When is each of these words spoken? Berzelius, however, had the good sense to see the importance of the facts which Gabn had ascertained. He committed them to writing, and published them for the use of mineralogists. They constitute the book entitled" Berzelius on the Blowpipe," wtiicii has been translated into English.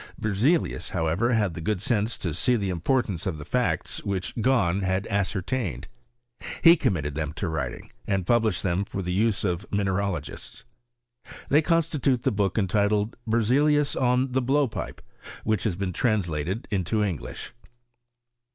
Berzelius, 0.19 0.89
however, 0.89 1.33
had 1.33 1.53
the 1.53 1.61
good 1.61 1.79
sense 1.79 2.17
to 2.17 2.33
see 2.33 2.55
the 2.55 2.71
importance 2.71 3.27
of 3.27 3.37
the 3.37 3.45
facts 3.45 4.03
which 4.03 4.33
Gabn 4.37 4.81
had 4.81 5.05
ascertained. 5.11 5.87
He 6.63 6.75
committed 6.75 7.13
them 7.13 7.33
to 7.33 7.47
writing, 7.47 7.91
and 8.07 8.25
published 8.25 8.63
them 8.63 8.83
for 8.83 9.03
the 9.03 9.13
use 9.13 9.43
of 9.43 9.71
mineralogists. 9.71 10.65
They 11.49 11.61
constitute 11.61 12.23
the 12.23 12.31
book 12.31 12.57
entitled" 12.57 13.15
Berzelius 13.29 13.95
on 13.95 14.31
the 14.31 14.41
Blowpipe," 14.41 15.01
wtiicii 15.45 15.63
has 15.65 15.75
been 15.75 15.93
translated 15.93 16.67
into 16.71 17.03
English. 17.03 17.53